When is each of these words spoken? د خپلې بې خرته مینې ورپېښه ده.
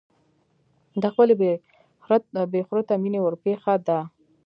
د 1.01 1.03
خپلې 1.13 1.33
بې 2.51 2.61
خرته 2.67 2.93
مینې 3.01 3.19
ورپېښه 3.21 3.73
ده. 3.87 3.99